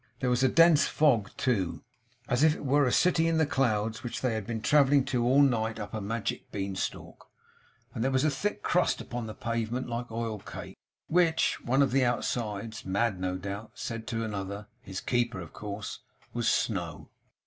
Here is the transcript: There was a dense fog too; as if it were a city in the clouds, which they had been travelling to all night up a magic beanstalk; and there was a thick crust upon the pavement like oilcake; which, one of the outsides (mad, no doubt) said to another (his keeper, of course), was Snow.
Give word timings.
There 0.19 0.31
was 0.31 0.41
a 0.41 0.47
dense 0.49 0.87
fog 0.87 1.29
too; 1.37 1.83
as 2.27 2.41
if 2.41 2.55
it 2.55 2.65
were 2.65 2.87
a 2.87 2.91
city 2.91 3.27
in 3.27 3.37
the 3.37 3.45
clouds, 3.45 4.01
which 4.01 4.21
they 4.21 4.33
had 4.33 4.47
been 4.47 4.59
travelling 4.63 5.05
to 5.05 5.23
all 5.23 5.43
night 5.43 5.77
up 5.79 5.93
a 5.93 6.01
magic 6.01 6.51
beanstalk; 6.51 7.27
and 7.93 8.03
there 8.03 8.09
was 8.09 8.23
a 8.23 8.31
thick 8.31 8.63
crust 8.63 8.99
upon 8.99 9.27
the 9.27 9.35
pavement 9.35 9.87
like 9.87 10.11
oilcake; 10.11 10.75
which, 11.05 11.63
one 11.63 11.83
of 11.83 11.91
the 11.91 12.03
outsides 12.03 12.83
(mad, 12.83 13.19
no 13.19 13.37
doubt) 13.37 13.73
said 13.75 14.07
to 14.07 14.23
another 14.23 14.65
(his 14.81 15.01
keeper, 15.01 15.39
of 15.39 15.53
course), 15.53 15.99
was 16.33 16.49
Snow. 16.49 17.09